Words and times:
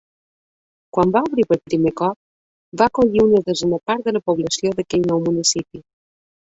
Quan 0.97 1.11
va 1.15 1.21
obrir 1.29 1.45
per 1.51 1.57
primer 1.67 1.93
cop, 2.01 2.19
va 2.83 2.89
acollir 2.93 3.23
una 3.29 3.45
desena 3.51 3.83
part 3.91 4.09
de 4.09 4.19
la 4.19 4.27
població 4.31 4.77
d'aquell 4.81 5.09
nou 5.15 5.25
municipi. 5.31 5.89